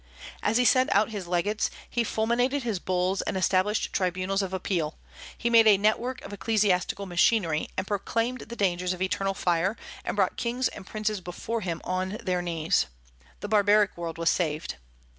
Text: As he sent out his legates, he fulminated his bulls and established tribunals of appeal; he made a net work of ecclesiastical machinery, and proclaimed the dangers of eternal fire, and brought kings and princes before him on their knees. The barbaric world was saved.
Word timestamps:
As 0.41 0.57
he 0.57 0.65
sent 0.65 0.89
out 0.95 1.11
his 1.11 1.27
legates, 1.27 1.69
he 1.87 2.03
fulminated 2.03 2.63
his 2.63 2.79
bulls 2.79 3.21
and 3.21 3.37
established 3.37 3.93
tribunals 3.93 4.41
of 4.41 4.51
appeal; 4.51 4.97
he 5.37 5.47
made 5.47 5.67
a 5.67 5.77
net 5.77 5.99
work 5.99 6.23
of 6.23 6.33
ecclesiastical 6.33 7.05
machinery, 7.05 7.69
and 7.77 7.85
proclaimed 7.85 8.41
the 8.49 8.55
dangers 8.55 8.93
of 8.93 9.01
eternal 9.03 9.35
fire, 9.35 9.75
and 10.03 10.15
brought 10.15 10.37
kings 10.37 10.67
and 10.69 10.87
princes 10.87 11.21
before 11.21 11.61
him 11.61 11.81
on 11.83 12.17
their 12.23 12.41
knees. 12.41 12.87
The 13.41 13.47
barbaric 13.47 13.95
world 13.95 14.17
was 14.17 14.31
saved. 14.31 14.77